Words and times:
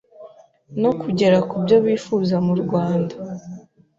no 0.81 0.91
kugera 1.01 1.37
ku 1.49 1.55
byo 1.63 1.77
bifuza 1.85 2.35
mu 2.45 2.53
Rwanda. 2.63 3.15